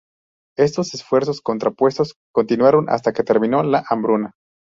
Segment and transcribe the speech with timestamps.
[0.57, 4.31] Estos esfuerzos contrapuestos continuaron hasta que terminó la hambruna.